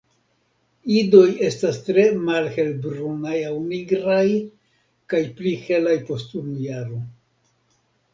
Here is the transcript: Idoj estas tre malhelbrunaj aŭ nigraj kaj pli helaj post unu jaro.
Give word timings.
Idoj 0.99 1.25
estas 1.49 1.75
tre 1.89 2.05
malhelbrunaj 2.29 3.35
aŭ 3.49 3.51
nigraj 3.65 4.23
kaj 5.13 5.21
pli 5.41 5.53
helaj 5.67 5.95
post 6.09 6.35
unu 6.41 6.57
jaro. 6.65 6.99